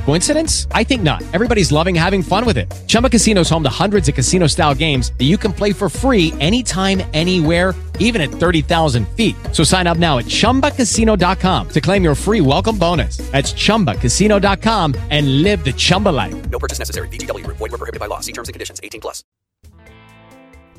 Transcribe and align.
Coincidence? 0.00 0.66
I 0.72 0.84
think 0.84 1.02
not. 1.02 1.22
Everybody's 1.32 1.70
loving 1.70 1.94
having 1.94 2.22
fun 2.22 2.44
with 2.44 2.58
it. 2.58 2.68
Chumba 2.88 3.08
Casino 3.08 3.42
is 3.42 3.50
home 3.50 3.62
to 3.62 3.70
hundreds 3.70 4.08
of 4.08 4.14
casino 4.14 4.48
style 4.48 4.74
games 4.74 5.12
that 5.18 5.26
you 5.26 5.38
can 5.38 5.52
play 5.52 5.72
for 5.72 5.88
free 5.88 6.32
anytime, 6.40 7.02
anywhere, 7.14 7.74
even 8.00 8.20
at 8.20 8.30
30,000 8.30 9.06
feet. 9.10 9.36
So 9.52 9.62
sign 9.62 9.86
up 9.86 9.98
now 9.98 10.18
at 10.18 10.24
chumbacasino.com 10.24 11.68
to 11.68 11.80
claim 11.80 12.02
your 12.02 12.16
free 12.16 12.40
welcome 12.40 12.76
bonus. 12.76 13.18
That's 13.30 13.52
chumbacasino.com 13.52 14.96
and 15.10 15.42
live 15.42 15.64
the 15.64 15.72
Chumba 15.72 16.08
life. 16.08 16.50
No 16.50 16.58
purchase 16.58 16.80
necessary. 16.80 17.08
Group. 17.08 17.58
Void 17.58 17.70
prohibited 17.70 18.00
by 18.00 18.06
law. 18.06 18.20
See 18.20 18.32
terms 18.32 18.48
and 18.48 18.54
conditions. 18.54 18.80
18 18.82 19.00
plus. 19.00 19.22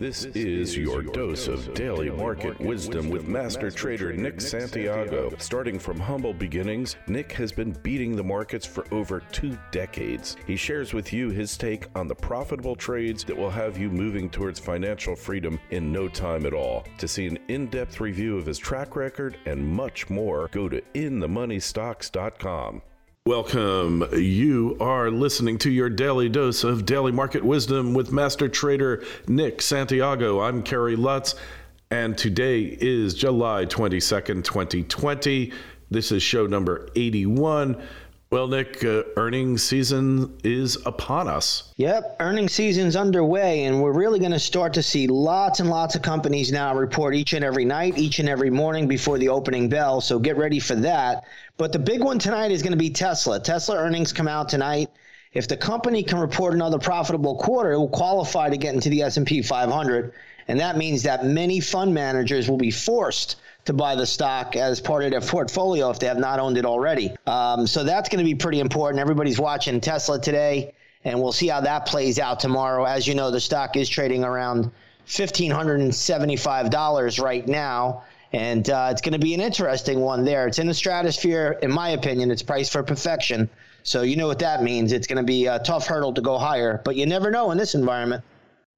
This 0.02 0.25
is 0.25 0.75
your 0.75 1.04
dose 1.04 1.47
of 1.47 1.75
daily 1.75 2.09
market 2.09 2.59
wisdom 2.59 3.11
with 3.11 3.28
master 3.28 3.69
trader 3.69 4.11
Nick 4.11 4.42
Santiago. 4.42 5.32
Starting 5.37 5.78
from 5.78 6.00
humble 6.00 6.33
beginnings, 6.33 6.96
Nick 7.05 7.32
has 7.33 7.51
been 7.51 7.73
beating 7.83 8.15
the 8.15 8.23
markets 8.23 8.65
for 8.65 8.83
over 8.92 9.19
two 9.32 9.56
decades. 9.69 10.37
He 10.47 10.56
shares 10.56 10.92
with 10.95 11.14
you 11.14 11.29
his 11.29 11.56
take 11.56 11.86
on 11.95 12.07
the 12.07 12.15
profitable 12.15 12.75
trades 12.75 13.23
that 13.25 13.37
will 13.37 13.51
have 13.51 13.78
you 13.78 13.92
moving 13.92 14.28
towards 14.28 14.59
financial 14.59 15.15
freedom 15.15 15.59
in 15.69 15.92
no 15.92 16.07
time 16.07 16.47
at 16.47 16.54
all. 16.56 16.83
To 16.97 17.07
see 17.07 17.28
an 17.28 17.37
in 17.47 17.68
depth 17.68 18.00
review 18.00 18.39
of 18.39 18.47
his 18.47 18.57
track 18.57 18.95
record 18.95 19.37
and 19.45 19.64
much 19.64 20.09
more, 20.09 20.50
go 20.51 20.68
to 20.68 20.81
inthemoneystocks.com. 20.95 22.81
Welcome. 23.28 24.04
You 24.14 24.78
are 24.80 25.11
listening 25.11 25.60
to 25.60 25.70
your 25.70 25.92
daily 25.92 26.28
dose 26.28 26.64
of 26.64 26.88
daily 26.88 27.12
market 27.12 27.43
wisdom 27.43 27.93
with 27.93 28.12
master 28.12 28.50
trader 28.50 29.04
Nick 29.28 29.62
Santiago. 29.62 30.42
I'm 30.42 30.64
Kerry 30.64 30.96
Lutz, 30.96 31.36
and 31.92 32.18
today 32.18 32.64
is 32.64 33.14
July 33.14 33.68
22nd, 33.68 34.44
2020. 34.44 35.54
This 35.92 36.12
is 36.12 36.23
show 36.23 36.48
number 36.48 36.90
81. 36.95 37.80
Well, 38.32 38.48
Nick, 38.48 38.82
uh, 38.86 39.04
earnings 39.18 39.62
season 39.62 40.38
is 40.42 40.78
upon 40.86 41.28
us. 41.28 41.73
Yep, 41.76 42.16
earnings 42.22 42.54
season's 42.54 42.95
underway, 42.95 43.66
and 43.66 43.82
we're 43.82 43.92
really 43.92 44.20
going 44.20 44.32
to 44.32 44.40
start 44.40 44.73
to 44.76 44.82
see 44.82 45.06
lots 45.06 45.60
and 45.60 45.70
lots 45.70 45.95
of 45.95 46.02
companies 46.02 46.50
now 46.50 46.73
report 46.73 47.14
each 47.14 47.34
and 47.34 47.44
every 47.44 47.66
night, 47.66 47.98
each 47.98 48.20
and 48.20 48.30
every 48.30 48.50
morning 48.50 48.88
before 48.88 49.17
the 49.17 49.28
opening 49.28 49.67
bell. 49.67 50.00
So 50.00 50.17
get 50.17 50.38
ready 50.38 50.60
for 50.60 50.76
that. 50.76 51.26
But 51.62 51.73
the 51.73 51.78
big 51.78 52.04
one 52.04 52.17
tonight 52.17 52.50
is 52.50 52.64
going 52.64 52.72
to 52.72 52.78
be 52.78 52.90
Tesla. 52.90 53.40
Tesla 53.40 53.78
earnings 53.78 54.12
come 54.12 54.28
out 54.28 54.50
tonight. 54.50 54.90
If 55.31 55.48
the 55.48 55.56
company 55.56 56.02
can 56.02 56.17
report 56.17 56.56
another 56.56 56.80
profitable 56.80 57.36
quarter, 57.36 57.73
it 57.73 57.78
will 57.78 57.88
qualify 57.88 58.50
to 58.50 58.58
get 58.58 58.73
into 58.73 58.90
the 58.90 59.04
S&P 59.04 59.44
500, 59.44 60.12
and 60.48 60.59
that 60.59 60.76
means 60.76 61.04
that 61.04 61.23
many 61.23 61.59
fund 61.59 61.94
managers 61.94 62.50
will 62.50 62.58
be 62.58 62.72
forced 62.72 63.36
to 63.66 63.73
buy 63.73 63.94
the 63.94 64.08
stock 64.08 64.56
as 64.56 64.82
part 64.82 65.04
of 65.04 65.12
their 65.12 65.22
portfolio 65.22 65.92
if 65.92 66.00
they 66.00 66.08
have 66.08 66.17
not 66.17 66.39
owned 66.39 66.58
it 66.58 66.66
already. 66.66 67.12
Um, 67.28 67.67
so 67.67 67.84
that's 67.84 68.09
going 68.09 68.26
to 68.26 68.26
be 68.26 68.34
pretty 68.34 68.59
important. 68.59 69.00
Everybody's 69.00 69.38
watching 69.38 69.80
Tesla 69.80 70.20
today, 70.20 70.73
and 71.04 71.22
we'll 71.22 71.32
see 71.32 71.50
how 71.50 71.62
that 71.62 71.86
plays 71.86 72.17
out 72.17 72.39
tomorrow. 72.39 72.86
As 72.86 73.06
you 73.06 73.14
know, 73.14 73.30
the 73.30 73.39
stock 73.39 73.78
is 73.78 73.88
trading 73.88 74.23
around 74.23 74.72
$1,575 75.06 77.23
right 77.23 77.48
now. 77.48 78.02
And 78.34 78.70
uh, 78.70 78.90
it's 78.92 79.02
going 79.02 79.14
to 79.14 79.20
be 79.20 79.34
an 79.34 79.42
interesting 79.42 80.00
one 80.00 80.24
there. 80.24 80.48
It's 80.48 80.60
in 80.60 80.68
the 80.68 80.74
stratosphere, 80.74 81.60
in 81.62 81.72
my 81.72 81.90
opinion. 81.90 82.32
It's 82.32 82.42
priced 82.42 82.72
for 82.72 82.82
perfection. 82.82 83.50
So 83.84 84.04
you 84.04 84.16
know 84.16 84.28
what 84.28 84.40
that 84.40 84.64
means. 84.64 84.92
It's 84.92 85.08
going 85.08 85.18
to 85.18 85.23
be 85.23 85.48
a 85.48 85.60
tough 85.60 85.88
hurdle 85.88 86.14
to 86.14 86.22
go 86.22 86.38
higher, 86.38 86.82
but 86.86 86.96
you 86.96 87.06
never 87.06 87.32
know 87.32 87.52
in 87.52 87.58
this 87.58 87.76
environment. 87.76 88.23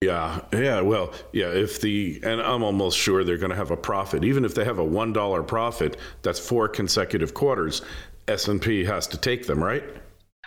Yeah, 0.01 0.41
yeah, 0.51 0.81
well, 0.81 1.13
yeah, 1.31 1.47
if 1.47 1.79
the 1.79 2.19
and 2.23 2.41
I'm 2.41 2.61
almost 2.61 2.97
sure 2.97 3.23
they're 3.23 3.37
going 3.37 3.51
to 3.51 3.55
have 3.55 3.71
a 3.71 3.77
profit. 3.77 4.25
Even 4.25 4.43
if 4.43 4.53
they 4.53 4.65
have 4.65 4.79
a 4.79 4.85
$1 4.85 5.47
profit, 5.47 5.97
that's 6.23 6.39
four 6.39 6.67
consecutive 6.67 7.33
quarters. 7.33 7.81
S&P 8.27 8.83
has 8.83 9.07
to 9.07 9.17
take 9.17 9.47
them, 9.47 9.63
right? 9.63 9.83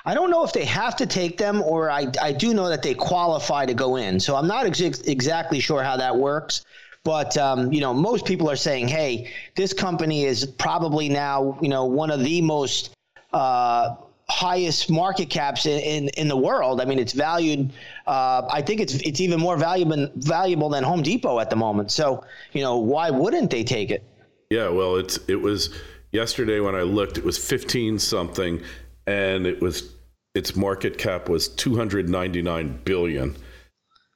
I 0.04 0.14
don't 0.14 0.30
know 0.30 0.44
if 0.44 0.53
they 0.53 0.64
have 0.66 0.94
to 0.97 1.06
take 1.06 1.38
them, 1.38 1.62
or 1.62 1.91
I, 1.91 2.06
I 2.20 2.32
do 2.32 2.54
know 2.54 2.69
that 2.69 2.82
they 2.82 2.94
qualify 2.94 3.66
to 3.66 3.75
go 3.75 3.97
in. 3.97 4.20
So 4.20 4.36
I'm 4.36 4.47
not 4.47 4.66
ex- 4.66 5.00
exactly 5.00 5.59
sure 5.59 5.82
how 5.82 5.97
that 5.97 6.16
works. 6.16 6.64
But 7.06 7.36
um, 7.36 7.72
you 7.72 7.80
know, 7.80 7.94
most 7.94 8.26
people 8.26 8.50
are 8.50 8.56
saying, 8.56 8.88
"Hey, 8.88 9.30
this 9.54 9.72
company 9.72 10.24
is 10.24 10.44
probably 10.44 11.08
now 11.08 11.56
you 11.62 11.68
know 11.68 11.84
one 11.84 12.10
of 12.10 12.18
the 12.24 12.42
most 12.42 12.96
uh, 13.32 13.94
highest 14.28 14.90
market 14.90 15.30
caps 15.30 15.66
in, 15.66 15.78
in, 15.78 16.08
in, 16.16 16.26
the 16.26 16.36
world. 16.36 16.80
I 16.80 16.84
mean, 16.84 16.98
it's 16.98 17.12
valued. 17.12 17.70
Uh, 18.08 18.42
I 18.50 18.60
think 18.60 18.80
it's 18.80 18.94
it's 18.94 19.20
even 19.20 19.38
more 19.38 19.56
valuable 19.56 20.08
valuable 20.16 20.68
than 20.68 20.82
Home 20.82 21.00
Depot 21.00 21.38
at 21.38 21.48
the 21.48 21.54
moment. 21.54 21.92
So 21.92 22.24
you 22.52 22.62
know, 22.62 22.78
why 22.78 23.10
wouldn't 23.10 23.50
they 23.50 23.62
take 23.62 23.92
it? 23.92 24.02
Yeah, 24.50 24.68
well, 24.68 24.96
it's 24.96 25.16
it 25.28 25.40
was 25.40 25.72
yesterday 26.10 26.58
when 26.58 26.74
I 26.74 26.82
looked, 26.82 27.18
it 27.18 27.24
was 27.24 27.38
fifteen 27.38 28.00
something, 28.00 28.60
and 29.06 29.46
it 29.46 29.62
was 29.62 29.92
its 30.34 30.56
market 30.56 30.98
cap 30.98 31.28
was 31.28 31.46
two 31.46 31.76
hundred 31.76 32.08
ninety 32.08 32.42
nine 32.42 32.80
billion. 32.82 33.36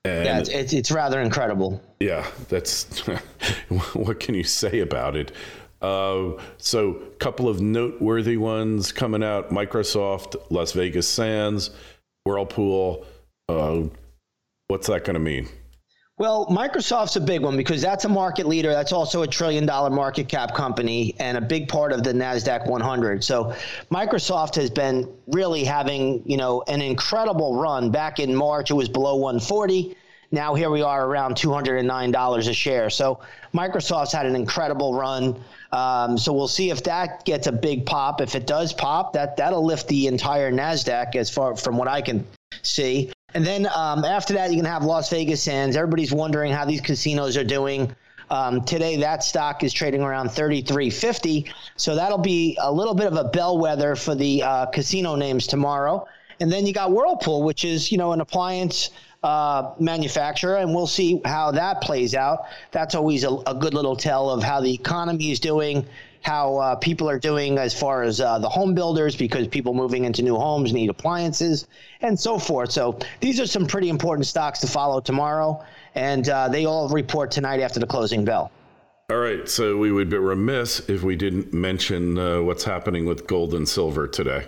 And 0.05 0.25
yeah, 0.25 0.39
it's, 0.39 0.49
it's, 0.49 0.73
it's 0.73 0.91
rather 0.91 1.21
incredible. 1.21 1.83
Yeah, 2.01 2.27
that's 2.49 3.01
what 3.93 4.19
can 4.19 4.35
you 4.35 4.45
say 4.45 4.81
about 4.81 5.15
it? 5.17 5.33
Uh, 5.83 6.33
so, 6.59 6.97
a 6.97 7.17
couple 7.17 7.49
of 7.49 7.61
noteworthy 7.61 8.37
ones 8.37 8.93
coming 8.93 9.23
out: 9.23 9.51
Microsoft, 9.51 10.37
Las 10.51 10.73
Vegas 10.73 11.09
Sands, 11.09 11.71
Whirlpool. 12.25 13.05
Uh, 13.49 13.85
what's 14.69 14.87
that 14.87 15.05
going 15.05 15.15
to 15.15 15.21
mean? 15.21 15.49
Well, 16.21 16.45
Microsoft's 16.49 17.17
a 17.17 17.21
big 17.21 17.41
one 17.41 17.57
because 17.57 17.81
that's 17.81 18.05
a 18.05 18.09
market 18.11 18.47
leader. 18.47 18.69
That's 18.73 18.93
also 18.93 19.23
a 19.23 19.27
trillion 19.27 19.65
dollar 19.65 19.89
market 19.89 20.29
cap 20.29 20.55
company 20.55 21.15
and 21.19 21.39
a 21.39 21.41
big 21.41 21.67
part 21.67 21.93
of 21.93 22.03
the 22.03 22.13
Nasdaq 22.13 22.67
100. 22.67 23.25
So, 23.25 23.55
Microsoft 23.91 24.55
has 24.57 24.69
been 24.69 25.11
really 25.29 25.65
having, 25.65 26.23
you 26.27 26.37
know, 26.37 26.63
an 26.69 26.83
incredible 26.83 27.59
run. 27.59 27.91
Back 27.91 28.19
in 28.19 28.35
March, 28.35 28.71
it 28.71 28.75
was 28.75 28.87
below 28.87 29.17
140. 29.17 29.97
Now 30.31 30.55
here 30.55 30.69
we 30.69 30.83
are 30.83 31.07
around 31.07 31.37
$209 31.37 32.37
a 32.37 32.53
share. 32.53 32.91
So, 32.91 33.21
Microsoft's 33.55 34.13
had 34.13 34.27
an 34.27 34.37
incredible 34.37 34.93
run. 34.93 35.43
Um, 35.73 36.19
so 36.19 36.35
we'll 36.35 36.49
see 36.49 36.69
if 36.69 36.83
that 36.83 37.25
gets 37.25 37.47
a 37.47 37.53
big 37.53 37.87
pop. 37.87 38.21
If 38.21 38.35
it 38.35 38.47
does 38.47 38.75
pop, 38.75 39.15
that 39.15 39.39
that'll 39.39 39.65
lift 39.65 39.89
the 39.89 40.07
entire 40.07 40.53
Nasdaq 40.53 41.17
as 41.17 41.31
far 41.31 41.57
from 41.57 41.79
what 41.79 41.89
I 41.89 42.03
can 42.03 42.27
see. 42.61 43.11
And 43.35 43.47
then 43.47 43.67
um, 43.75 44.05
after 44.05 44.35
that, 44.35 44.51
you 44.51 44.57
can 44.57 44.65
have 44.65 44.85
Las 44.85 45.11
Vegas 45.11 45.43
Sands. 45.43 45.77
Everybody's 45.77 46.13
wondering 46.13 46.53
how 46.53 46.65
these 46.65 46.81
casinos 46.81 47.37
are 47.37 47.45
doing. 47.45 47.95
Um, 48.31 48.65
today, 48.65 48.97
that 48.99 49.25
stock 49.25 49.65
is 49.65 49.73
trading 49.73 50.03
around 50.03 50.29
33.50, 50.29 51.53
so 51.77 51.97
that'll 51.97 52.19
be 52.19 52.57
a 52.61 52.73
little 52.73 52.95
bit 52.95 53.07
of 53.07 53.17
a 53.17 53.25
bellwether 53.25 53.97
for 53.97 54.15
the 54.15 54.43
uh, 54.43 54.67
casino 54.67 55.17
names 55.17 55.49
tomorrow. 55.49 56.07
And 56.39 56.51
then 56.51 56.65
you 56.65 56.73
got 56.73 56.93
Whirlpool, 56.93 57.43
which 57.43 57.65
is 57.65 57.91
you 57.91 57.99
know 57.99 58.13
an 58.13 58.21
appliance 58.21 58.91
uh, 59.23 59.73
manufacturer, 59.79 60.57
and 60.57 60.75
we'll 60.75 60.87
see 60.87 61.21
how 61.25 61.51
that 61.51 61.81
plays 61.81 62.15
out. 62.15 62.47
That's 62.71 62.95
always 62.95 63.25
a, 63.25 63.31
a 63.47 63.55
good 63.55 63.75
little 63.75 63.97
tell 63.97 64.31
of 64.31 64.43
how 64.43 64.61
the 64.61 64.73
economy 64.73 65.33
is 65.33 65.41
doing, 65.41 65.85
how 66.23 66.57
uh, 66.59 66.77
people 66.77 67.09
are 67.09 67.19
doing 67.19 67.59
as 67.59 67.79
far 67.79 68.03
as 68.03 68.21
uh, 68.21 68.39
the 68.39 68.49
home 68.49 68.75
builders, 68.75 69.17
because 69.17 69.49
people 69.49 69.75
moving 69.75 70.05
into 70.05 70.23
new 70.23 70.37
homes 70.37 70.73
need 70.73 70.91
appliances 70.91 71.67
and 72.01 72.19
so 72.19 72.39
forth. 72.39 72.71
So 72.71 72.99
these 73.21 73.41
are 73.41 73.47
some 73.47 73.67
pretty 73.67 73.89
important 73.89 74.27
stocks 74.27 74.61
to 74.61 74.67
follow 74.67 75.01
tomorrow, 75.01 75.65
and 75.95 76.29
uh, 76.29 76.49
they 76.49 76.67
all 76.67 76.89
report 76.89 77.31
tonight 77.31 77.61
after 77.61 77.81
the 77.81 77.87
closing 77.87 78.25
bell. 78.25 78.51
All 79.11 79.19
right, 79.19 79.49
so 79.49 79.77
we 79.77 79.91
would 79.91 80.09
be 80.09 80.19
remiss 80.19 80.89
if 80.89 81.03
we 81.03 81.17
didn't 81.17 81.53
mention 81.53 82.17
uh, 82.17 82.43
what's 82.43 82.63
happening 82.63 83.07
with 83.07 83.27
gold 83.27 83.55
and 83.55 83.69
silver 83.69 84.07
today. 84.07 84.47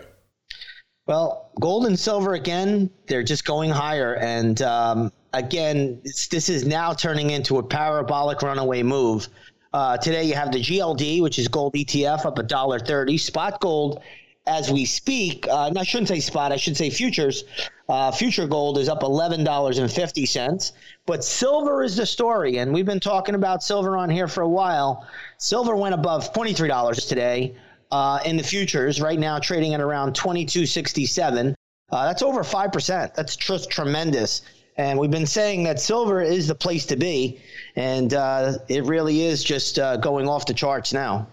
Well, 1.09 1.51
gold 1.61 1.87
and 1.87 1.99
silver 1.99 2.35
again, 2.35 2.89
they're 3.09 3.25
just 3.25 3.45
going 3.45 3.71
higher. 3.71 4.15
And 4.19 4.63
um, 4.63 5.13
again, 5.33 6.01
this 6.05 6.49
is 6.49 6.65
now 6.65 6.95
turning 6.95 7.31
into 7.31 7.59
a 7.59 7.63
parabolic 7.63 8.41
runaway 8.43 8.85
move. 8.85 9.29
Uh, 9.73 9.97
today 9.97 10.25
you 10.25 10.35
have 10.35 10.53
the 10.53 10.61
GLD, 10.61 11.23
which 11.23 11.39
is 11.39 11.49
gold 11.49 11.75
ETF, 11.75 12.27
up 12.27 12.39
a 12.39 12.43
dollar 12.43 12.79
thirty. 12.79 13.17
Spot 13.17 13.61
gold, 13.61 14.03
as 14.47 14.71
we 14.71 14.85
speak, 14.85 15.47
uh, 15.49 15.71
I 15.75 15.85
shouldn't 15.85 16.09
say 16.09 16.21
spot, 16.21 16.53
I 16.53 16.57
should 16.57 16.77
say 16.77 16.91
futures. 16.91 17.45
Uh, 17.89 18.11
future 18.11 18.47
gold 18.47 18.79
is 18.79 18.89
up 18.89 19.03
eleven 19.03 19.45
dollars 19.45 19.79
and 19.79 19.91
fifty 19.91 20.27
cents. 20.27 20.73
But 21.07 21.25
silver 21.25 21.83
is 21.83 21.97
the 21.97 22.07
story, 22.07 22.59
and 22.59 22.73
we've 22.73 22.87
been 22.87 23.01
talking 23.01 23.35
about 23.35 23.63
silver 23.63 23.97
on 23.97 24.11
here 24.11 24.29
for 24.29 24.43
a 24.43 24.49
while. 24.49 25.07
Silver 25.39 25.75
went 25.75 25.95
above 25.95 26.33
twenty 26.33 26.53
three 26.53 26.69
dollars 26.69 27.07
today 27.07 27.55
uh, 27.93 28.19
in 28.25 28.37
the 28.37 28.43
futures 28.43 29.01
right 29.01 29.19
now 29.19 29.39
trading 29.39 29.75
at 29.75 29.81
around 29.81 30.15
2267. 30.15 31.55
Uh, 31.91 32.07
that's 32.07 32.23
over 32.23 32.43
5%. 32.43 33.15
That's 33.15 33.37
just 33.37 33.71
tremendous. 33.71 34.43
And 34.77 34.99
we've 34.99 35.11
been 35.11 35.27
saying 35.27 35.65
that 35.65 35.81
silver 35.81 36.23
is 36.23 36.49
the 36.49 36.55
place 36.55 36.87
to 36.87 36.97
be. 36.97 37.41
And 37.77 38.15
uh, 38.15 38.55
it 38.69 38.85
really 38.85 39.23
is 39.23 39.45
just 39.45 39.79
uh, 39.79 39.97
going 39.99 40.29
off 40.29 40.47
the 40.47 40.55
charts 40.55 40.93
now. 40.93 41.27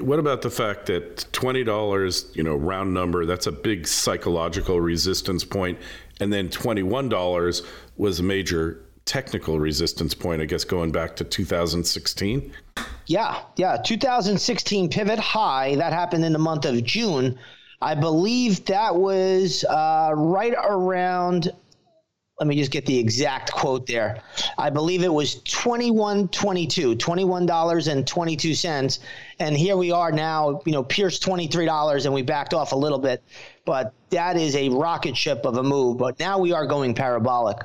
What 0.00 0.18
about 0.18 0.40
the 0.40 0.50
fact 0.50 0.86
that 0.86 1.26
$20, 1.32 2.36
you 2.36 2.42
know, 2.42 2.56
round 2.56 2.94
number, 2.94 3.26
that's 3.26 3.46
a 3.46 3.52
big 3.52 3.86
psychological 3.86 4.80
resistance. 4.80 5.44
And 5.44 6.32
then 6.32 6.48
$21 6.48 7.66
was 7.96 8.20
a 8.20 8.22
major 8.22 8.84
technical 9.04 9.60
resistance 9.60 10.14
point, 10.14 10.40
I 10.40 10.46
guess, 10.46 10.64
going 10.64 10.90
back 10.90 11.16
to 11.16 11.24
2016. 11.24 12.52
Yeah, 13.06 13.42
yeah. 13.56 13.76
2016 13.76 14.88
pivot 14.88 15.18
high 15.18 15.74
that 15.76 15.92
happened 15.92 16.24
in 16.24 16.32
the 16.32 16.38
month 16.38 16.64
of 16.64 16.82
June. 16.82 17.38
I 17.82 17.94
believe 17.94 18.64
that 18.64 18.96
was 18.96 19.64
uh, 19.64 20.12
right 20.16 20.54
around. 20.58 21.52
Let 22.40 22.48
me 22.48 22.56
just 22.56 22.72
get 22.72 22.84
the 22.84 22.98
exact 22.98 23.52
quote 23.52 23.86
there. 23.86 24.20
I 24.58 24.68
believe 24.68 25.04
it 25.04 25.12
was 25.12 25.36
21.22, 25.42 26.96
$21.22. 26.96 28.98
And 29.38 29.56
here 29.56 29.76
we 29.76 29.92
are 29.92 30.10
now, 30.10 30.60
you 30.66 30.72
know, 30.72 30.82
pierced 30.82 31.22
$23 31.22 32.04
and 32.04 32.12
we 32.12 32.22
backed 32.22 32.52
off 32.52 32.72
a 32.72 32.76
little 32.76 32.98
bit. 32.98 33.22
But 33.64 33.94
that 34.10 34.36
is 34.36 34.56
a 34.56 34.68
rocket 34.68 35.16
ship 35.16 35.44
of 35.44 35.58
a 35.58 35.62
move. 35.62 35.98
But 35.98 36.18
now 36.18 36.40
we 36.40 36.52
are 36.52 36.66
going 36.66 36.94
parabolic. 36.94 37.58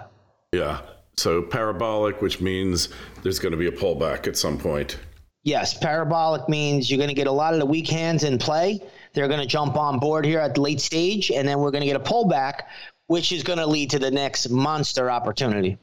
Yeah. 0.52 0.82
So 1.18 1.42
parabolic, 1.42 2.22
which 2.22 2.40
means 2.40 2.90
there's 3.24 3.40
going 3.40 3.54
to 3.54 3.58
be 3.58 3.68
a 3.68 3.72
pullback 3.72 4.28
at 4.28 4.38
some 4.38 4.58
point. 4.58 5.00
Yes, 5.44 5.78
parabolic 5.78 6.48
means 6.48 6.92
you're 6.92 6.98
going 6.98 7.10
to 7.10 7.16
get 7.16 7.28
a 7.28 7.32
lot 7.32 7.54
of 7.54 7.60
the 7.60 7.66
weak 7.66 7.88
hands 7.88 8.24
in 8.24 8.38
play. 8.38 8.82
They're 9.14 9.28
going 9.28 9.40
to 9.40 9.48
jump 9.48 9.78
on 9.78 9.98
board 9.98 10.26
here 10.26 10.40
at 10.40 10.56
the 10.56 10.62
late 10.62 10.80
stage, 10.80 11.32
and 11.32 11.48
then 11.48 11.60
we're 11.60 11.72
going 11.72 11.82
to 11.82 11.88
get 11.88 11.96
a 11.96 12.00
pullback, 12.00 12.64
which 13.10 13.32
is 13.32 13.42
going 13.42 13.58
to 13.58 13.66
lead 13.66 13.90
to 13.90 13.98
the 13.98 14.12
next 14.12 14.50
monster 14.50 15.10
opportunity. 15.10 15.80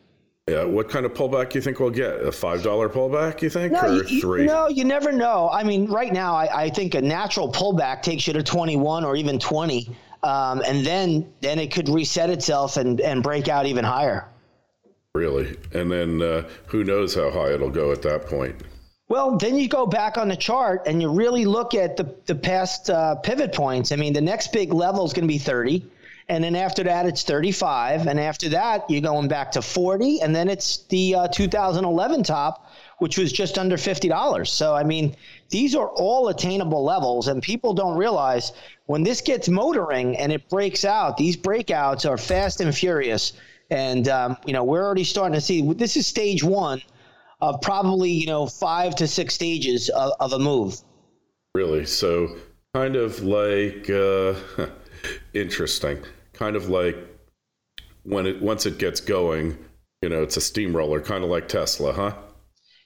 Yeah, 0.49 0.63
what 0.63 0.89
kind 0.89 1.05
of 1.05 1.13
pullback 1.13 1.51
do 1.51 1.59
you 1.59 1.61
think 1.61 1.81
we'll 1.81 1.91
get? 1.91 2.23
A 2.23 2.31
five 2.31 2.63
dollar 2.63 2.89
pullback, 2.89 3.43
you 3.43 3.51
think, 3.51 3.73
no, 3.73 3.81
or 3.81 4.05
you, 4.05 4.21
three? 4.21 4.47
No, 4.47 4.69
you 4.69 4.85
never 4.85 5.11
know. 5.11 5.51
I 5.51 5.65
mean, 5.65 5.87
right 5.87 6.13
now, 6.13 6.37
I, 6.37 6.67
I 6.67 6.71
think 6.71 6.95
a 6.95 7.03
natural 7.03 7.51
pullback 7.51 8.03
takes 8.03 8.29
you 8.29 8.33
to 8.35 8.45
21 8.45 9.05
or 9.05 9.17
even 9.17 9.41
20, 9.41 9.89
um, 10.23 10.63
and 10.65 10.87
then 10.87 11.33
then 11.41 11.59
it 11.59 11.73
could 11.73 11.89
reset 11.89 12.31
itself 12.31 12.77
and 12.77 13.01
and 13.01 13.25
break 13.25 13.49
out 13.49 13.67
even 13.67 13.85
higher. 13.85 14.29
Really, 15.13 15.57
and 15.73 15.91
then 15.91 16.23
uh, 16.23 16.49
who 16.67 16.85
knows 16.85 17.13
how 17.17 17.29
high 17.33 17.53
it'll 17.53 17.69
go 17.69 17.91
at 17.91 18.03
that 18.03 18.27
point? 18.27 18.55
Well, 19.09 19.37
then 19.37 19.57
you 19.57 19.67
go 19.69 19.85
back 19.85 20.17
on 20.17 20.29
the 20.29 20.37
chart 20.37 20.83
and 20.87 21.03
you 21.03 21.13
really 21.13 21.45
look 21.45 21.75
at 21.75 21.97
the, 21.97 22.15
the 22.27 22.35
past 22.37 22.89
uh, 22.89 23.17
pivot 23.17 23.53
points. 23.53 23.91
I 23.91 23.97
mean, 23.97 24.13
the 24.13 24.21
next 24.21 24.53
big 24.53 24.73
level 24.73 25.05
is 25.05 25.13
going 25.13 25.25
to 25.25 25.29
be 25.29 25.39
30. 25.39 25.85
And 26.29 26.43
then 26.43 26.57
after 26.57 26.83
that, 26.83 27.07
it's 27.07 27.23
35. 27.23 28.07
And 28.09 28.19
after 28.19 28.49
that, 28.49 28.89
you're 28.91 29.01
going 29.01 29.29
back 29.29 29.53
to 29.53 29.63
40. 29.63 30.21
And 30.23 30.35
then 30.35 30.49
it's 30.49 30.79
the 30.89 31.15
uh, 31.15 31.29
2011 31.29 32.25
top, 32.25 32.69
which 32.99 33.17
was 33.17 33.33
just 33.33 33.59
under 33.59 33.77
$50. 33.77 34.47
So, 34.49 34.75
I 34.75 34.83
mean, 34.83 35.15
these 35.51 35.77
are 35.77 35.89
all 35.89 36.29
attainable 36.29 36.85
levels. 36.85 37.29
And 37.29 37.41
people 37.43 37.75
don't 37.75 37.97
realize 37.97 38.53
when 38.87 39.05
this 39.05 39.21
gets 39.21 39.49
motoring 39.49 40.17
and 40.17 40.33
it 40.33 40.49
breaks 40.49 40.85
out, 40.85 41.17
these 41.17 41.37
breakouts 41.37 42.09
are 42.09 42.19
fast 42.19 42.61
and 42.61 42.75
furious. 42.75 43.35
And, 43.71 44.09
um, 44.09 44.37
you 44.45 44.53
know, 44.53 44.65
we're 44.65 44.85
already 44.85 45.05
starting 45.05 45.35
to 45.35 45.41
see 45.41 45.73
this 45.75 45.97
is 45.97 46.07
stage 46.07 46.43
one 46.43 46.83
of 47.41 47.61
probably 47.61 48.11
you 48.11 48.27
know 48.27 48.47
five 48.47 48.95
to 48.97 49.07
six 49.07 49.35
stages 49.35 49.89
of, 49.91 50.13
of 50.21 50.33
a 50.33 50.39
move. 50.39 50.81
Really, 51.55 51.87
so 51.87 52.37
kind 52.75 52.97
of 52.97 53.23
like 53.23 53.89
uh, 53.91 54.35
interesting, 55.35 56.03
kind 56.37 56.57
of 56.57 56.69
like 56.69 56.97
when 58.05 58.27
it 58.27 58.41
once 58.41 58.67
it 58.67 58.79
gets 58.79 59.01
going, 59.01 59.59
you 60.03 60.09
know, 60.09 60.23
it's 60.23 60.37
a 60.37 60.41
steamroller, 60.41 61.01
kind 61.01 61.25
of 61.25 61.31
like 61.31 61.49
Tesla, 61.49 61.93
huh? 61.93 62.15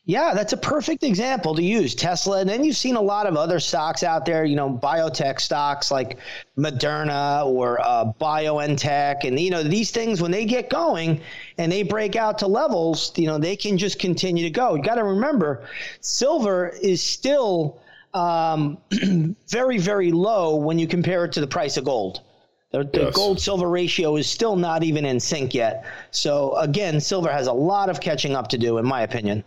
Yeah, 0.07 0.33
that's 0.35 0.55
a 0.55 0.57
perfect 0.57 1.05
example 1.05 1.55
to 1.55 1.63
use 1.63 1.95
Tesla. 1.95 2.41
And 2.41 2.49
then 2.49 2.65
you've 2.65 2.77
seen 2.77 2.97
a 2.97 3.01
lot 3.01 3.27
of 3.27 3.37
other 3.37 3.61
stocks 3.61 4.03
out 4.03 4.25
there, 4.25 4.45
you 4.47 4.57
know, 4.57 4.71
biotech 4.71 5.41
stocks 5.41 5.91
like 5.91 6.19
Moderna 6.59 7.45
or 7.47 7.81
uh, 7.81 8.11
BioNTech. 8.19 9.25
And, 9.25 9.39
you 9.39 9.51
know, 9.51 9.63
these 9.63 9.91
things, 9.91 10.23
when 10.23 10.31
they 10.31 10.47
get 10.47 10.71
going 10.71 11.21
and 11.59 11.71
they 11.71 11.83
break 11.83 12.17
out 12.17 12.39
to 12.39 12.47
levels, 12.47 13.13
you 13.17 13.27
know, 13.27 13.39
they 13.39 13.55
can 13.57 13.77
just 13.77 13.99
continue 13.99 14.43
to 14.43 14.51
go. 14.51 14.75
You 14.75 14.83
got 14.83 14.95
to 14.95 15.05
remember, 15.05 15.69
silver 16.01 16.71
is 16.83 17.03
still 17.03 17.81
um, 18.15 18.79
very, 19.49 19.79
very 19.79 20.13
low 20.13 20.57
when 20.57 20.79
you 20.79 20.89
compare 20.89 21.27
it 21.27 21.33
to 21.33 21.41
the 21.41 21.47
price 21.47 21.77
of 21.77 21.85
gold. 21.85 22.23
The, 22.71 22.85
the 22.85 23.01
yes. 23.03 23.15
gold 23.17 23.41
silver 23.41 23.69
ratio 23.69 24.17
is 24.17 24.29
still 24.29 24.55
not 24.55 24.85
even 24.85 25.05
in 25.05 25.19
sync 25.19 25.55
yet. 25.55 25.85
So, 26.13 26.55
again, 26.57 27.01
silver 27.01 27.31
has 27.31 27.49
a 27.49 27.53
lot 27.53 27.91
of 27.91 28.01
catching 28.01 28.37
up 28.37 28.49
to 28.49 28.59
do, 28.59 28.79
in 28.79 28.87
my 28.87 29.03
opinion. 29.03 29.43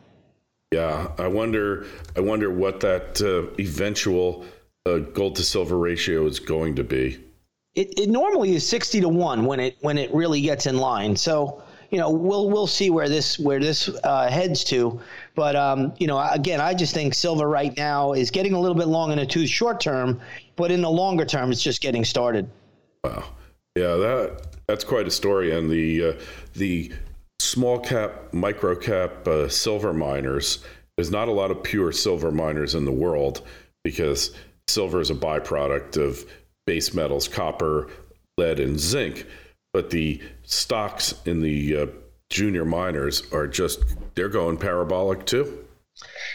Yeah, 0.73 1.11
I 1.17 1.27
wonder. 1.27 1.85
I 2.17 2.19
wonder 2.19 2.51
what 2.51 2.79
that 2.81 3.21
uh, 3.21 3.53
eventual 3.61 4.43
uh, 4.85 4.97
gold 4.97 5.35
to 5.37 5.43
silver 5.43 5.77
ratio 5.77 6.25
is 6.25 6.39
going 6.39 6.75
to 6.75 6.83
be. 6.83 7.19
It, 7.75 7.99
it 7.99 8.09
normally 8.09 8.55
is 8.55 8.67
sixty 8.67 8.99
to 8.99 9.07
one 9.07 9.45
when 9.45 9.59
it 9.59 9.77
when 9.81 9.97
it 9.97 10.13
really 10.13 10.41
gets 10.41 10.65
in 10.65 10.77
line. 10.77 11.15
So 11.15 11.63
you 11.91 11.99
know 11.99 12.09
we'll 12.09 12.49
we'll 12.49 12.67
see 12.67 12.89
where 12.89 13.07
this 13.07 13.37
where 13.37 13.59
this 13.59 13.87
uh, 14.03 14.29
heads 14.29 14.63
to. 14.65 14.99
But 15.35 15.55
um, 15.55 15.93
you 15.99 16.07
know, 16.07 16.19
again, 16.31 16.59
I 16.59 16.73
just 16.73 16.93
think 16.93 17.13
silver 17.13 17.47
right 17.47 17.75
now 17.77 18.13
is 18.13 18.31
getting 18.31 18.53
a 18.53 18.59
little 18.59 18.75
bit 18.75 18.87
long 18.87 19.11
in 19.11 19.19
the 19.19 19.25
tooth 19.27 19.49
short 19.49 19.79
term, 19.79 20.19
but 20.55 20.71
in 20.71 20.81
the 20.81 20.89
longer 20.89 21.23
term, 21.23 21.51
it's 21.51 21.63
just 21.63 21.81
getting 21.81 22.03
started. 22.03 22.49
Wow. 23.03 23.25
Yeah, 23.75 23.95
that 23.95 24.47
that's 24.67 24.83
quite 24.83 25.07
a 25.07 25.11
story, 25.11 25.55
and 25.55 25.69
the 25.69 26.05
uh, 26.05 26.13
the 26.53 26.91
small 27.39 27.79
cap, 27.79 28.33
micro 28.33 28.75
cap 28.75 29.27
uh, 29.27 29.50
silver 29.50 29.94
miners. 29.94 30.63
There's 30.95 31.11
not 31.11 31.27
a 31.27 31.31
lot 31.31 31.51
of 31.51 31.63
pure 31.63 31.91
silver 31.91 32.31
miners 32.31 32.75
in 32.75 32.85
the 32.85 32.91
world 32.91 33.41
because 33.83 34.35
silver 34.67 35.01
is 35.01 35.09
a 35.09 35.15
byproduct 35.15 35.97
of 35.97 36.23
base 36.65 36.94
metals, 36.94 37.27
copper, 37.27 37.89
lead, 38.38 38.59
and 38.59 38.79
zinc. 38.79 39.25
But 39.73 39.89
the 39.89 40.21
stocks 40.44 41.15
in 41.25 41.41
the 41.41 41.77
uh, 41.77 41.85
junior 42.29 42.63
miners 42.63 43.23
are 43.33 43.47
just, 43.47 43.83
they're 44.13 44.29
going 44.29 44.57
parabolic 44.57 45.25
too. 45.25 45.65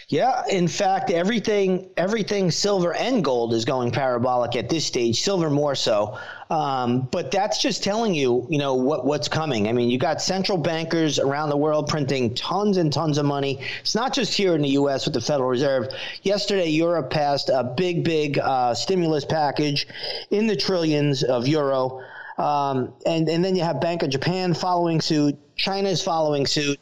Yeah, 0.09 0.43
in 0.49 0.69
fact, 0.69 1.11
everything 1.11 1.91
everything 1.97 2.51
silver 2.51 2.95
and 2.95 3.25
gold 3.25 3.53
is 3.53 3.65
going 3.65 3.91
parabolic 3.91 4.57
at 4.57 4.69
this 4.69 4.87
stage. 4.87 5.21
Silver 5.21 5.51
more 5.51 5.75
so, 5.75 6.17
um, 6.51 7.09
but 7.11 7.31
that's 7.31 7.61
just 7.61 7.83
telling 7.83 8.15
you, 8.15 8.47
you 8.49 8.59
know, 8.59 8.75
what 8.75 9.05
what's 9.05 9.29
coming. 9.29 9.69
I 9.69 9.73
mean, 9.73 9.91
you 9.91 9.99
got 9.99 10.23
central 10.23 10.59
bankers 10.59 11.19
around 11.19 11.51
the 11.51 11.57
world 11.57 11.89
printing 11.89 12.35
tons 12.35 12.77
and 12.77 12.93
tons 12.93 13.19
of 13.19 13.27
money. 13.27 13.61
It's 13.81 13.95
not 13.95 14.15
just 14.15 14.35
here 14.35 14.55
in 14.55 14.63
the 14.63 14.71
U.S. 14.71 15.05
with 15.05 15.15
the 15.15 15.21
Federal 15.21 15.49
Reserve. 15.49 15.89
Yesterday, 16.23 16.69
Europe 16.69 17.11
passed 17.11 17.49
a 17.49 17.65
big, 17.65 18.05
big 18.05 18.39
uh, 18.39 18.75
stimulus 18.75 19.25
package 19.25 19.87
in 20.31 20.47
the 20.47 20.57
trillions 20.57 21.23
of 21.23 21.47
euro, 21.47 22.03
um, 22.39 22.95
and 23.05 23.29
and 23.29 23.45
then 23.45 23.55
you 23.55 23.63
have 23.63 23.81
Bank 23.81 24.03
of 24.03 24.11
Japan 24.11 24.55
following 24.55 25.01
suit. 25.01 25.37
China 25.57 25.89
is 25.89 26.03
following 26.03 26.47
suit 26.47 26.79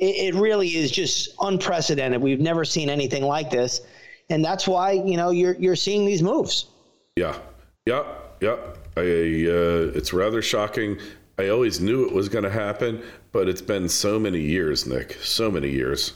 it, 0.00 0.34
it 0.34 0.34
really 0.34 0.68
is 0.68 0.90
just 0.90 1.34
unprecedented. 1.40 2.20
We've 2.20 2.40
never 2.40 2.64
seen 2.64 2.88
anything 2.88 3.22
like 3.22 3.50
this, 3.50 3.82
and 4.30 4.44
that's 4.44 4.66
why 4.66 4.92
you 4.92 5.16
know 5.16 5.30
you're 5.30 5.54
you're 5.54 5.76
seeing 5.76 6.04
these 6.04 6.22
moves. 6.22 6.66
Yeah, 7.16 7.36
yeah, 7.86 8.04
yeah. 8.40 8.56
I, 9.00 9.50
uh, 9.50 9.92
it's 9.94 10.12
rather 10.12 10.42
shocking. 10.42 10.98
I 11.38 11.48
always 11.48 11.80
knew 11.80 12.06
it 12.06 12.12
was 12.12 12.28
going 12.28 12.44
to 12.44 12.50
happen, 12.50 13.02
but 13.32 13.48
it's 13.48 13.62
been 13.62 13.88
so 13.88 14.18
many 14.18 14.40
years, 14.40 14.86
Nick. 14.86 15.14
So 15.22 15.50
many 15.50 15.70
years. 15.70 16.12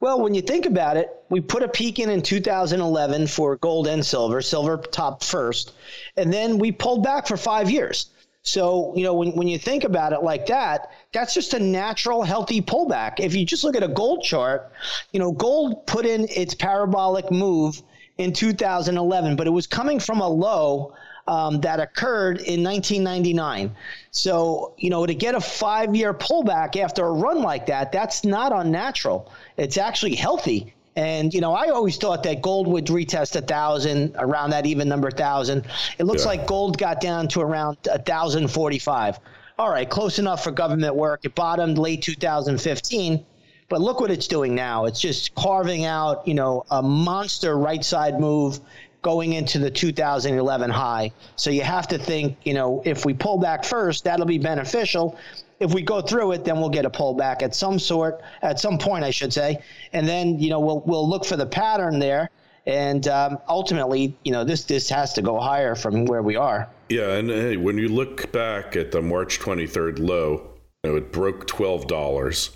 Well, 0.00 0.20
when 0.20 0.34
you 0.34 0.42
think 0.42 0.66
about 0.66 0.96
it, 0.96 1.10
we 1.30 1.40
put 1.40 1.62
a 1.62 1.68
peak 1.68 1.98
in 1.98 2.10
in 2.10 2.22
2011 2.22 3.26
for 3.26 3.56
gold 3.56 3.86
and 3.86 4.04
silver. 4.04 4.42
Silver 4.42 4.76
topped 4.76 5.24
first, 5.24 5.72
and 6.16 6.32
then 6.32 6.58
we 6.58 6.72
pulled 6.72 7.02
back 7.02 7.26
for 7.26 7.36
five 7.36 7.70
years. 7.70 8.10
So, 8.42 8.92
you 8.94 9.04
know, 9.04 9.14
when, 9.14 9.32
when 9.32 9.48
you 9.48 9.58
think 9.58 9.84
about 9.84 10.12
it 10.12 10.22
like 10.22 10.46
that, 10.46 10.90
that's 11.12 11.32
just 11.32 11.54
a 11.54 11.58
natural, 11.58 12.22
healthy 12.22 12.60
pullback. 12.60 13.18
If 13.18 13.34
you 13.34 13.46
just 13.46 13.64
look 13.64 13.74
at 13.74 13.82
a 13.82 13.88
gold 13.88 14.22
chart, 14.22 14.70
you 15.12 15.20
know, 15.20 15.32
gold 15.32 15.86
put 15.86 16.04
in 16.04 16.26
its 16.28 16.54
parabolic 16.54 17.30
move 17.30 17.82
in 18.18 18.34
2011, 18.34 19.36
but 19.36 19.46
it 19.46 19.50
was 19.50 19.66
coming 19.66 19.98
from 19.98 20.20
a 20.20 20.28
low 20.28 20.92
um, 21.26 21.60
that 21.60 21.80
occurred 21.80 22.38
in 22.38 22.62
1999. 22.62 23.74
So, 24.10 24.74
you 24.76 24.90
know, 24.90 25.06
to 25.06 25.14
get 25.14 25.34
a 25.34 25.40
five 25.40 25.94
year 25.96 26.12
pullback 26.12 26.76
after 26.76 27.04
a 27.04 27.12
run 27.12 27.42
like 27.42 27.66
that, 27.66 27.92
that's 27.92 28.24
not 28.24 28.52
unnatural. 28.52 29.32
It's 29.56 29.78
actually 29.78 30.14
healthy. 30.14 30.74
And 30.96 31.34
you 31.34 31.40
know, 31.40 31.54
I 31.54 31.68
always 31.70 31.96
thought 31.96 32.22
that 32.22 32.40
gold 32.40 32.68
would 32.68 32.86
retest 32.86 33.34
a 33.34 33.40
thousand 33.40 34.14
around 34.16 34.50
that 34.50 34.64
even 34.64 34.88
number 34.88 35.10
thousand. 35.10 35.66
It 35.98 36.04
looks 36.04 36.22
yeah. 36.22 36.28
like 36.28 36.46
gold 36.46 36.78
got 36.78 37.00
down 37.00 37.26
to 37.28 37.40
around 37.40 37.78
a 37.90 37.98
thousand 37.98 38.48
forty-five. 38.48 39.18
All 39.58 39.70
right, 39.70 39.88
close 39.88 40.18
enough 40.18 40.42
for 40.42 40.50
government 40.50 40.94
work. 40.96 41.24
It 41.24 41.34
bottomed 41.36 41.78
late 41.78 42.02
2015, 42.02 43.24
but 43.68 43.80
look 43.80 44.00
what 44.00 44.10
it's 44.10 44.26
doing 44.26 44.52
now. 44.52 44.86
It's 44.86 45.00
just 45.00 45.32
carving 45.36 45.84
out, 45.84 46.26
you 46.26 46.34
know, 46.34 46.64
a 46.72 46.82
monster 46.82 47.56
right 47.56 47.84
side 47.84 48.18
move 48.18 48.58
going 49.04 49.34
into 49.34 49.60
the 49.60 49.70
2011 49.70 50.70
high. 50.70 51.12
So 51.36 51.50
you 51.50 51.62
have 51.62 51.86
to 51.88 51.98
think, 51.98 52.36
you 52.42 52.54
know, 52.54 52.82
if 52.84 53.04
we 53.04 53.14
pull 53.14 53.38
back 53.38 53.62
first, 53.64 54.02
that'll 54.02 54.26
be 54.26 54.38
beneficial 54.38 55.16
if 55.60 55.72
we 55.72 55.82
go 55.82 56.00
through 56.00 56.32
it, 56.32 56.44
then 56.44 56.58
we'll 56.58 56.68
get 56.68 56.84
a 56.84 56.90
pullback 56.90 57.42
at 57.42 57.54
some 57.54 57.78
sort, 57.78 58.22
at 58.42 58.58
some 58.58 58.78
point, 58.78 59.04
I 59.04 59.10
should 59.10 59.32
say, 59.32 59.62
and 59.92 60.06
then 60.06 60.38
you 60.38 60.50
know 60.50 60.60
we'll 60.60 60.80
we'll 60.80 61.08
look 61.08 61.24
for 61.24 61.36
the 61.36 61.46
pattern 61.46 61.98
there, 61.98 62.28
and 62.66 63.06
um, 63.08 63.38
ultimately, 63.48 64.16
you 64.24 64.32
know, 64.32 64.44
this 64.44 64.64
this 64.64 64.88
has 64.90 65.12
to 65.14 65.22
go 65.22 65.38
higher 65.38 65.74
from 65.74 66.04
where 66.06 66.22
we 66.22 66.36
are. 66.36 66.68
Yeah, 66.88 67.14
and 67.14 67.30
hey, 67.30 67.56
when 67.56 67.78
you 67.78 67.88
look 67.88 68.30
back 68.32 68.76
at 68.76 68.92
the 68.92 69.00
March 69.00 69.38
23rd 69.38 69.98
low, 69.98 70.50
you 70.82 70.90
know, 70.90 70.96
it 70.96 71.12
broke 71.12 71.46
twelve 71.46 71.86
dollars, 71.86 72.50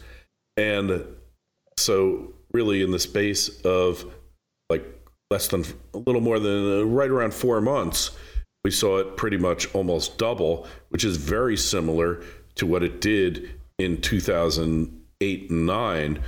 and 0.57 1.05
so 1.79 2.35
really 2.53 2.83
in 2.83 2.91
the 2.91 2.99
space 2.99 3.61
of 3.63 4.05
less 5.31 5.49
than 5.49 5.65
a 5.95 5.99
little 5.99 6.21
more 6.21 6.39
than 6.39 6.81
uh, 6.81 6.85
right 6.85 7.11
around 7.11 7.35
four 7.35 7.61
months, 7.61 8.13
we 8.65 8.71
saw 8.71 8.99
it 8.99 9.17
pretty 9.17 9.37
much 9.37 9.73
almost 9.75 10.19
double, 10.19 10.67
which 10.89 11.05
is 11.05 11.17
very 11.17 11.57
similar 11.57 12.23
to 12.55 12.67
what 12.67 12.83
it 12.83 13.01
did 13.01 13.51
in 13.79 14.01
2008 14.01 15.51
and 15.51 15.67
9 15.67 16.23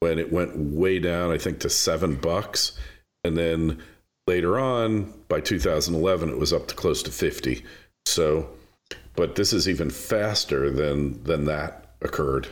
when 0.00 0.18
it 0.18 0.32
went 0.32 0.56
way 0.56 0.98
down, 0.98 1.30
I 1.30 1.38
think, 1.38 1.60
to 1.60 1.70
seven 1.70 2.16
bucks. 2.16 2.78
And 3.22 3.36
then 3.36 3.82
later 4.26 4.58
on, 4.58 5.12
by 5.28 5.40
2011, 5.40 6.28
it 6.28 6.38
was 6.38 6.52
up 6.52 6.68
to 6.68 6.74
close 6.74 7.02
to 7.04 7.10
50. 7.10 7.64
So, 8.06 8.48
but 9.16 9.34
this 9.34 9.52
is 9.52 9.68
even 9.68 9.90
faster 9.90 10.70
than 10.70 11.22
than 11.24 11.46
that 11.46 11.94
occurred. 12.02 12.48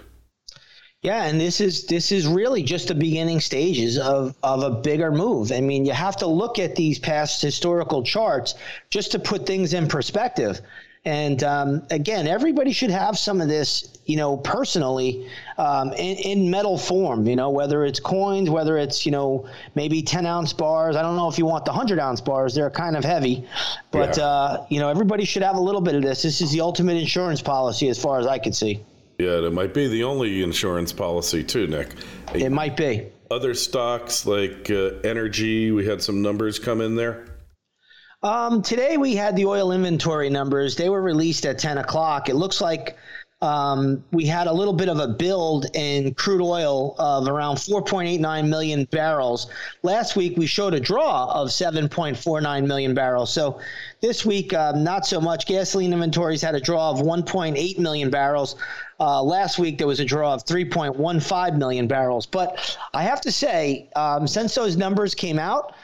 Yeah, 1.03 1.25
and 1.25 1.41
this 1.41 1.61
is 1.61 1.87
this 1.87 2.13
is 2.13 2.29
really 2.29 2.63
just 2.63 2.87
the 2.87 2.95
beginning 2.95 3.41
stages 3.41 3.99
of 3.99 4.37
of 4.45 4.63
a 4.63 4.71
bigger 4.71 5.11
move. 5.11 5.51
I 5.51 5.61
mean, 5.61 5.85
you 5.85 5.93
have 5.93 6.17
to 6.19 6.29
look 6.29 6.61
at 6.61 6.77
these 6.77 7.01
past 7.01 7.43
historical 7.43 8.05
charts 8.05 8.55
just 8.89 9.11
to 9.13 9.19
put 9.19 9.45
things 9.45 9.75
in 9.75 9.89
perspective. 9.89 10.61
And 11.05 11.43
um, 11.43 11.83
again, 11.91 12.29
everybody 12.29 12.71
should 12.71 12.93
have 12.93 13.19
some 13.19 13.41
of 13.41 13.49
this, 13.49 13.89
you 14.07 14.17
know, 14.17 14.37
personally 14.37 15.29
um, 15.59 15.93
in, 15.95 16.17
in, 16.19 16.49
metal 16.49 16.79
form. 16.79 17.27
You 17.27 17.35
know, 17.35 17.51
whether 17.51 17.85
it's 17.85 17.99
coins, 17.99 18.49
whether 18.49 18.79
it's 18.79 19.05
you 19.05 19.11
know 19.11 19.49
maybe 19.75 20.03
ten 20.03 20.25
ounce 20.25 20.53
bars. 20.53 20.95
I 20.95 21.03
don't 21.03 21.17
know 21.17 21.29
if 21.29 21.37
you 21.37 21.47
want 21.47 21.65
the 21.65 21.73
hundred 21.73 21.99
ounce 21.99 22.21
bars; 22.21 22.55
they're 22.55 22.71
kind 22.71 22.97
of 22.97 23.05
heavy. 23.05 23.45
But 23.91 24.19
yeah. 24.19 24.25
uh, 24.25 24.67
you 24.69 24.79
know, 24.79 24.89
everybody 24.89 25.25
should 25.25 25.43
have 25.43 25.57
a 25.57 25.61
little 25.61 25.81
bit 25.81 25.97
of 25.97 26.03
this. 26.03 26.23
This 26.23 26.41
is 26.41 26.53
the 26.53 26.61
ultimate 26.61 26.97
insurance 26.97 27.43
policy, 27.43 27.89
as 27.89 28.01
far 28.01 28.21
as 28.21 28.29
I 28.29 28.39
can 28.39 28.53
see. 28.53 28.85
Yeah, 29.19 29.47
it 29.47 29.53
might 29.53 29.75
be 29.75 29.89
the 29.89 30.05
only 30.05 30.43
insurance 30.43 30.93
policy 30.93 31.45
too, 31.45 31.67
Nick. 31.67 31.95
It 32.35 32.51
might 32.51 32.77
be. 32.77 33.07
Other 33.31 33.55
stocks 33.55 34.27
like 34.27 34.71
uh, 34.71 34.91
energy, 35.05 35.71
we 35.71 35.87
had 35.87 36.03
some 36.03 36.23
numbers 36.23 36.59
come 36.59 36.81
in 36.81 36.97
there. 36.97 37.27
Um, 38.23 38.63
today 38.63 38.97
we 38.97 39.17
had 39.17 39.35
the 39.35 39.47
oil 39.47 39.73
inventory 39.73 40.31
numbers. 40.31 40.77
They 40.77 40.89
were 40.89 41.03
released 41.03 41.45
at 41.45 41.59
10 41.59 41.79
o'clock. 41.79 42.29
It 42.29 42.35
looks 42.35 42.61
like 42.61 42.97
um, 43.43 44.05
we 44.13 44.25
had 44.25 44.47
a 44.47 44.53
little 44.53 44.73
bit 44.73 44.89
of 44.89 45.01
a 45.01 45.09
build 45.09 45.67
in 45.75 46.15
crude 46.15 46.41
oil 46.41 46.95
of 47.01 47.27
around 47.27 47.57
4.89 47.57 48.49
million 48.49 48.85
barrels. 48.85 49.51
Last 49.83 50.15
week 50.15 50.37
we 50.37 50.47
showed 50.47 50.75
a 50.75 50.81
draw 50.81 51.33
of 51.33 51.49
7.49 51.49 52.67
million 52.67 52.95
barrels. 52.95 53.33
So 53.33 53.59
this 54.01 54.25
week, 54.25 54.55
um, 54.55 54.85
not 54.85 55.05
so 55.05 55.21
much. 55.21 55.47
Gasoline 55.47 55.93
inventories 55.93 56.41
had 56.41 56.55
a 56.55 56.61
draw 56.61 56.91
of 56.91 57.01
1.8 57.01 57.79
million 57.81 58.11
barrels. 58.11 58.55
Uh, 59.03 59.21
last 59.21 59.59
week 59.59 59.79
there 59.79 59.87
was 59.89 59.99
a 59.99 60.05
draw 60.05 60.33
of 60.33 60.45
3.15 60.45 61.59
million 61.59 61.89
barrels. 61.89 62.25
But 62.25 62.79
I 62.95 63.03
have 63.03 63.21
to 63.23 63.33
say, 63.33 63.91
um, 63.97 64.29
since 64.29 64.55
those 64.55 64.77
numbers 64.77 65.13
came 65.13 65.41
out, 65.41 65.75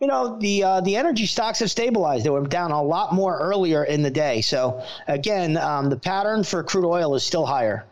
you 0.00 0.08
know 0.08 0.38
the 0.40 0.64
uh, 0.64 0.80
the 0.80 0.96
energy 0.96 1.26
stocks 1.26 1.60
have 1.60 1.70
stabilized. 1.70 2.24
They 2.24 2.30
were 2.30 2.40
down 2.40 2.72
a 2.72 2.82
lot 2.82 3.12
more 3.12 3.38
earlier 3.38 3.84
in 3.84 4.02
the 4.02 4.10
day. 4.10 4.40
So 4.40 4.82
again, 5.06 5.58
um, 5.58 5.90
the 5.90 5.98
pattern 5.98 6.42
for 6.42 6.64
crude 6.64 6.88
oil 6.88 7.14
is 7.14 7.22
still 7.22 7.46
higher. 7.46 7.84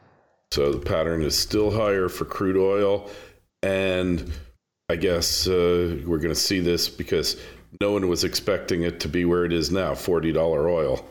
So 0.50 0.72
the 0.72 0.80
pattern 0.80 1.22
is 1.22 1.38
still 1.38 1.70
higher 1.70 2.08
for 2.08 2.24
crude 2.24 2.56
oil, 2.56 3.08
and 3.62 4.32
I 4.88 4.96
guess 4.96 5.46
uh, 5.46 6.00
we're 6.04 6.18
going 6.18 6.30
to 6.30 6.34
see 6.34 6.58
this 6.58 6.88
because 6.88 7.36
no 7.80 7.92
one 7.92 8.08
was 8.08 8.24
expecting 8.24 8.82
it 8.82 8.98
to 9.00 9.08
be 9.08 9.24
where 9.24 9.44
it 9.44 9.52
is 9.52 9.70
now, 9.70 9.94
forty 9.94 10.32
dollar 10.32 10.68
oil. 10.68 11.06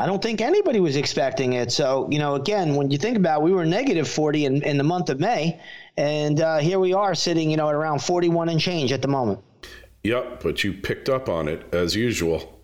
I 0.00 0.06
don't 0.06 0.22
think 0.22 0.40
anybody 0.40 0.78
was 0.78 0.94
expecting 0.94 1.54
it. 1.54 1.72
So, 1.72 2.08
you 2.08 2.20
know, 2.20 2.36
again, 2.36 2.76
when 2.76 2.90
you 2.92 2.98
think 2.98 3.16
about 3.16 3.40
it, 3.40 3.44
we 3.44 3.52
were 3.52 3.66
negative 3.66 4.08
40 4.08 4.44
in, 4.44 4.62
in 4.62 4.78
the 4.78 4.84
month 4.84 5.10
of 5.10 5.18
May, 5.18 5.60
and 5.96 6.40
uh, 6.40 6.58
here 6.58 6.78
we 6.78 6.92
are 6.94 7.16
sitting, 7.16 7.50
you 7.50 7.56
know, 7.56 7.68
at 7.68 7.74
around 7.74 7.98
41 7.98 8.48
and 8.48 8.60
change 8.60 8.92
at 8.92 9.02
the 9.02 9.08
moment. 9.08 9.40
Yep, 10.04 10.40
but 10.42 10.62
you 10.62 10.72
picked 10.72 11.08
up 11.08 11.28
on 11.28 11.48
it 11.48 11.74
as 11.74 11.96
usual. 11.96 12.54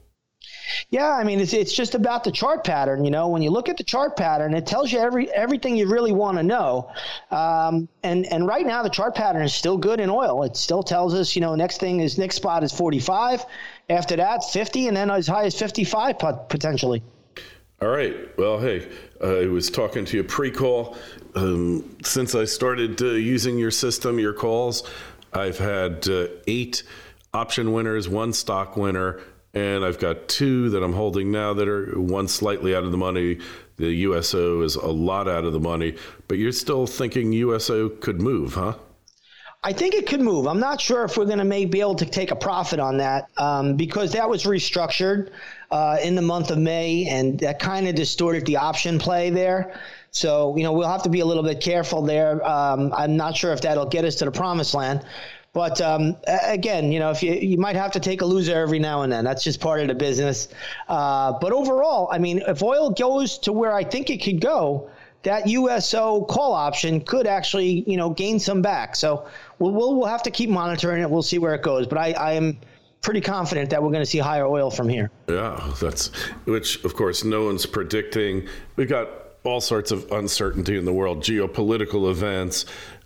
Yeah, 0.90 1.10
I 1.10 1.24
mean 1.24 1.40
it's 1.40 1.52
it's 1.52 1.72
just 1.74 1.94
about 1.94 2.24
the 2.24 2.30
chart 2.30 2.64
pattern. 2.64 3.04
You 3.04 3.10
know, 3.10 3.28
when 3.28 3.42
you 3.42 3.50
look 3.50 3.68
at 3.68 3.76
the 3.76 3.84
chart 3.84 4.16
pattern, 4.16 4.54
it 4.54 4.66
tells 4.66 4.92
you 4.92 4.98
every 4.98 5.30
everything 5.30 5.76
you 5.76 5.88
really 5.88 6.12
want 6.12 6.38
to 6.38 6.42
know. 6.42 6.90
Um, 7.30 7.88
and 8.02 8.26
and 8.26 8.46
right 8.46 8.66
now 8.66 8.82
the 8.82 8.90
chart 8.90 9.14
pattern 9.14 9.42
is 9.42 9.52
still 9.52 9.76
good 9.76 10.00
in 10.00 10.10
oil. 10.10 10.42
It 10.42 10.56
still 10.56 10.82
tells 10.82 11.14
us, 11.14 11.34
you 11.34 11.40
know, 11.40 11.54
next 11.54 11.80
thing 11.80 12.00
is 12.00 12.18
next 12.18 12.36
spot 12.36 12.62
is 12.62 12.72
45. 12.72 13.44
After 13.90 14.16
that, 14.16 14.44
50, 14.44 14.88
and 14.88 14.96
then 14.96 15.10
as 15.10 15.26
high 15.26 15.44
as 15.44 15.58
55 15.58 16.18
potentially. 16.48 17.02
All 17.82 17.88
right. 17.88 18.14
Well, 18.38 18.60
hey, 18.60 18.88
I 19.22 19.46
was 19.46 19.68
talking 19.68 20.04
to 20.06 20.16
you 20.16 20.24
pre-call. 20.24 20.96
Um, 21.34 21.96
since 22.04 22.34
I 22.34 22.44
started 22.44 23.02
uh, 23.02 23.06
using 23.06 23.58
your 23.58 23.72
system, 23.72 24.18
your 24.18 24.32
calls, 24.32 24.88
I've 25.32 25.58
had 25.58 26.08
uh, 26.08 26.28
eight 26.46 26.84
option 27.32 27.72
winners, 27.72 28.08
one 28.08 28.32
stock 28.32 28.76
winner, 28.76 29.20
and 29.54 29.84
I've 29.84 29.98
got 29.98 30.28
two 30.28 30.70
that 30.70 30.84
I'm 30.84 30.92
holding 30.92 31.32
now 31.32 31.52
that 31.54 31.68
are 31.68 32.00
one 32.00 32.28
slightly 32.28 32.76
out 32.76 32.84
of 32.84 32.92
the 32.92 32.96
money. 32.96 33.38
The 33.76 33.90
USO 33.90 34.62
is 34.62 34.76
a 34.76 34.86
lot 34.86 35.28
out 35.28 35.44
of 35.44 35.52
the 35.52 35.60
money, 35.60 35.96
but 36.28 36.38
you're 36.38 36.52
still 36.52 36.86
thinking 36.86 37.32
USO 37.32 37.88
could 37.88 38.20
move, 38.20 38.54
huh? 38.54 38.74
I 39.66 39.72
think 39.72 39.94
it 39.94 40.06
could 40.06 40.20
move. 40.20 40.46
I'm 40.46 40.60
not 40.60 40.78
sure 40.78 41.04
if 41.04 41.16
we're 41.16 41.24
going 41.24 41.38
to 41.38 41.66
be 41.66 41.80
able 41.80 41.94
to 41.94 42.04
take 42.04 42.30
a 42.30 42.36
profit 42.36 42.78
on 42.78 42.98
that 42.98 43.30
um, 43.38 43.76
because 43.76 44.12
that 44.12 44.28
was 44.28 44.44
restructured 44.44 45.30
uh, 45.70 45.96
in 46.02 46.14
the 46.14 46.22
month 46.22 46.50
of 46.50 46.58
May, 46.58 47.06
and 47.06 47.40
that 47.40 47.60
kind 47.60 47.88
of 47.88 47.94
distorted 47.94 48.44
the 48.44 48.58
option 48.58 48.98
play 48.98 49.30
there. 49.30 49.80
So, 50.10 50.54
you 50.54 50.64
know, 50.64 50.72
we'll 50.72 50.88
have 50.88 51.02
to 51.04 51.08
be 51.08 51.20
a 51.20 51.24
little 51.24 51.42
bit 51.42 51.62
careful 51.62 52.02
there. 52.02 52.46
Um, 52.46 52.92
I'm 52.94 53.16
not 53.16 53.38
sure 53.38 53.54
if 53.54 53.62
that'll 53.62 53.86
get 53.86 54.04
us 54.04 54.16
to 54.16 54.26
the 54.26 54.30
promised 54.30 54.74
land. 54.74 55.04
But 55.54 55.80
um, 55.80 56.16
again, 56.26 56.92
you 56.92 56.98
know, 56.98 57.10
if 57.10 57.22
you 57.22 57.32
you 57.32 57.56
might 57.56 57.76
have 57.76 57.92
to 57.92 58.00
take 58.00 58.20
a 58.20 58.26
loser 58.26 58.54
every 58.54 58.80
now 58.80 59.02
and 59.02 59.12
then. 59.12 59.24
That's 59.24 59.42
just 59.42 59.60
part 59.60 59.80
of 59.80 59.88
the 59.88 59.94
business. 59.94 60.48
Uh, 60.88 61.38
but 61.40 61.52
overall, 61.52 62.08
I 62.12 62.18
mean, 62.18 62.42
if 62.46 62.62
oil 62.62 62.90
goes 62.90 63.38
to 63.38 63.52
where 63.52 63.72
I 63.72 63.84
think 63.84 64.10
it 64.10 64.18
could 64.18 64.40
go, 64.40 64.90
that 65.24 65.48
USO 65.48 66.22
call 66.24 66.52
option 66.52 67.00
could 67.00 67.26
actually, 67.26 67.84
you 67.86 67.96
know, 67.96 68.10
gain 68.10 68.38
some 68.38 68.62
back. 68.62 68.94
So 68.94 69.26
we'll 69.58 69.72
we'll, 69.72 69.96
we'll 69.96 70.08
have 70.08 70.22
to 70.24 70.30
keep 70.30 70.50
monitoring 70.50 71.02
it. 71.02 71.10
We'll 71.10 71.22
see 71.22 71.38
where 71.38 71.54
it 71.54 71.62
goes. 71.62 71.86
But 71.86 71.98
I, 71.98 72.12
I 72.12 72.32
am 72.32 72.58
pretty 73.00 73.20
confident 73.20 73.70
that 73.70 73.82
we're 73.82 73.90
going 73.90 74.02
to 74.02 74.10
see 74.10 74.18
higher 74.18 74.46
oil 74.46 74.70
from 74.70 74.88
here. 74.88 75.10
Yeah, 75.28 75.72
that's 75.80 76.08
which, 76.44 76.82
of 76.84 76.94
course, 76.94 77.24
no 77.24 77.44
one's 77.44 77.66
predicting. 77.66 78.48
We've 78.76 78.88
got 78.88 79.08
all 79.44 79.60
sorts 79.60 79.90
of 79.90 80.10
uncertainty 80.10 80.78
in 80.78 80.86
the 80.86 80.92
world, 80.92 81.22
geopolitical 81.22 82.10
events, 82.10 82.64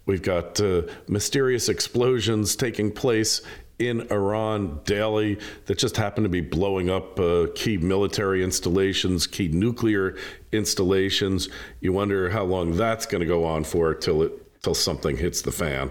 We've 0.08 0.22
got 0.22 0.58
uh, 0.58 0.84
mysterious 1.06 1.68
explosions 1.68 2.56
taking 2.56 2.90
place 2.90 3.42
in 3.78 4.10
Iran 4.10 4.80
daily 4.84 5.38
that 5.66 5.76
just 5.76 5.98
happen 5.98 6.22
to 6.22 6.30
be 6.30 6.40
blowing 6.40 6.88
up 6.88 7.20
uh, 7.20 7.48
key 7.54 7.76
military 7.76 8.42
installations, 8.42 9.26
key 9.26 9.48
nuclear 9.48 10.16
installations. 10.50 11.50
You 11.80 11.92
wonder 11.92 12.30
how 12.30 12.44
long 12.44 12.74
that's 12.74 13.04
going 13.04 13.20
to 13.20 13.26
go 13.26 13.44
on 13.44 13.64
for 13.64 13.92
till 13.92 14.22
it 14.22 14.62
till 14.62 14.74
something 14.74 15.18
hits 15.18 15.42
the 15.42 15.52
fan. 15.52 15.90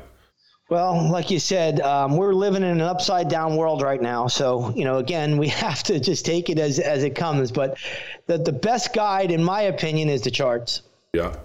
Well, 0.70 1.10
like 1.10 1.32
you 1.32 1.40
said, 1.40 1.80
um, 1.80 2.18
we're 2.18 2.34
living 2.34 2.62
in 2.62 2.70
an 2.70 2.82
upside 2.82 3.30
down 3.30 3.56
world 3.56 3.82
right 3.82 4.02
now. 4.02 4.28
So, 4.28 4.74
you 4.76 4.84
know, 4.84 4.98
again, 4.98 5.38
we 5.38 5.48
have 5.66 5.82
to 5.84 6.00
just 6.00 6.26
take 6.26 6.50
it 6.50 6.60
as, 6.60 6.80
as 6.80 7.04
it 7.04 7.16
comes. 7.16 7.52
But 7.52 7.78
the, 8.26 8.38
the 8.38 8.52
best 8.52 8.94
guide, 8.94 9.32
in 9.32 9.44
my 9.44 9.62
opinion, 9.62 10.10
is 10.10 10.22
the 10.22 10.32
charts. 10.32 10.82
Yeah. 11.14 11.36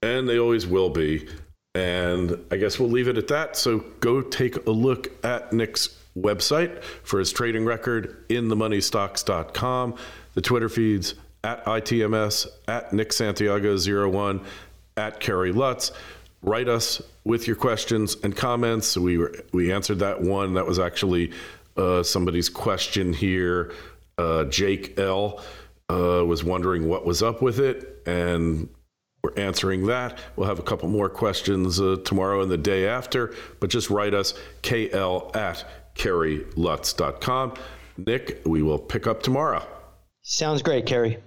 And 0.00 0.28
they 0.28 0.38
always 0.38 0.66
will 0.66 0.90
be. 0.90 1.28
And 1.74 2.38
I 2.50 2.56
guess 2.56 2.78
we'll 2.78 2.90
leave 2.90 3.08
it 3.08 3.18
at 3.18 3.28
that. 3.28 3.56
So 3.56 3.80
go 4.00 4.20
take 4.20 4.66
a 4.66 4.70
look 4.70 5.08
at 5.24 5.52
Nick's 5.52 5.98
website 6.16 6.82
for 6.82 7.18
his 7.18 7.32
trading 7.32 7.64
record 7.64 8.26
inthemoneystocks.com, 8.28 9.94
the 10.34 10.40
Twitter 10.42 10.68
feeds 10.68 11.14
at 11.44 11.64
ITMS, 11.64 12.46
at 12.68 12.92
Nick 12.92 13.12
Santiago 13.12 13.76
01, 13.76 14.40
at 14.96 15.20
Kerry 15.20 15.52
Lutz. 15.52 15.92
Write 16.42 16.68
us 16.68 17.00
with 17.24 17.46
your 17.46 17.56
questions 17.56 18.16
and 18.24 18.36
comments. 18.36 18.96
We 18.96 19.16
were, 19.16 19.32
we 19.52 19.72
answered 19.72 20.00
that 20.00 20.20
one. 20.20 20.54
That 20.54 20.66
was 20.66 20.78
actually 20.78 21.32
uh, 21.76 22.02
somebody's 22.02 22.48
question 22.48 23.12
here. 23.12 23.72
Uh, 24.18 24.44
Jake 24.44 24.98
L 24.98 25.40
uh, 25.88 26.24
was 26.24 26.42
wondering 26.42 26.88
what 26.88 27.06
was 27.06 27.22
up 27.22 27.42
with 27.42 27.60
it, 27.60 28.02
and 28.06 28.68
we're 29.22 29.34
answering 29.36 29.86
that. 29.86 30.18
We'll 30.34 30.48
have 30.48 30.58
a 30.58 30.64
couple 30.64 30.88
more 30.88 31.08
questions 31.08 31.80
uh, 31.80 31.96
tomorrow 32.04 32.42
and 32.42 32.50
the 32.50 32.58
day 32.58 32.88
after, 32.88 33.34
but 33.60 33.70
just 33.70 33.88
write 33.88 34.14
us 34.14 34.34
kl 34.62 35.30
at 35.34 35.64
kerrylutz.com. 35.94 37.54
Nick, 37.98 38.42
we 38.44 38.62
will 38.62 38.78
pick 38.78 39.06
up 39.06 39.22
tomorrow. 39.22 39.64
Sounds 40.22 40.62
great, 40.62 40.86
Kerry. 40.86 41.18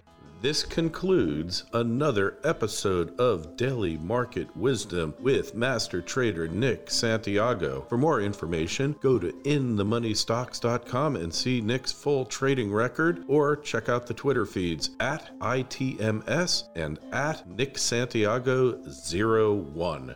This 0.46 0.62
concludes 0.64 1.66
another 1.74 2.38
episode 2.44 3.20
of 3.20 3.58
Daily 3.58 3.98
Market 3.98 4.56
Wisdom 4.56 5.16
with 5.20 5.56
Master 5.56 6.04
Trader 6.04 6.48
Nick 6.48 6.92
Santiago. 6.92 7.84
For 7.90 7.98
more 7.98 8.22
information, 8.22 8.96
go 9.02 9.18
to 9.18 9.32
inthemoneystocks.com 9.32 11.16
and 11.16 11.34
see 11.34 11.62
Nick's 11.62 11.92
full 11.92 12.26
trading 12.26 12.72
record 12.72 13.24
or 13.28 13.56
check 13.56 13.90
out 13.90 14.06
the 14.06 14.14
Twitter 14.14 14.46
feeds 14.46 14.92
at 15.00 15.32
ITMS 15.40 16.66
and 16.76 17.00
at 17.12 17.50
Nick 17.50 17.74
Santiago01. 17.74 20.16